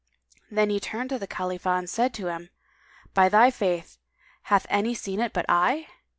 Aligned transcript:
Then 0.49 0.71
he 0.71 0.79
turned 0.79 1.11
to 1.11 1.19
Khalifah 1.19 1.77
and 1.77 1.87
said 1.87 2.11
to 2.15 2.25
him, 2.25 2.49
"By 3.13 3.29
thy 3.29 3.51
faith, 3.51 3.99
hath 4.45 4.65
any 4.67 4.95
seen 4.95 5.19
it 5.19 5.31
but 5.31 5.45
I?" 5.47 5.89